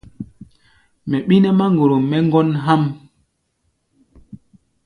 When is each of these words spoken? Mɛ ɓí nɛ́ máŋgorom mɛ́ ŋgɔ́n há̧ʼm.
Mɛ 1.09 1.17
ɓí 1.27 1.35
nɛ́ 1.41 1.51
máŋgorom 1.59 2.03
mɛ́ 2.09 2.19
ŋgɔ́n 2.27 2.47
há̧ʼm. 2.65 2.81